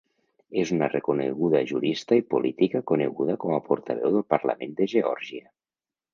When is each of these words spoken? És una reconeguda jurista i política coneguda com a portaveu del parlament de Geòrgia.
És 0.59 0.69
una 0.75 0.87
reconeguda 0.93 1.61
jurista 1.71 2.17
i 2.21 2.23
política 2.35 2.81
coneguda 2.93 3.37
com 3.45 3.55
a 3.59 3.61
portaveu 3.69 4.17
del 4.19 4.27
parlament 4.37 4.77
de 4.83 4.91
Geòrgia. 4.97 5.47